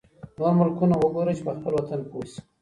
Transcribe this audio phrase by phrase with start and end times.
[0.37, 2.39] نور ملکونه وګوره چي په خپل وطن پوه شې.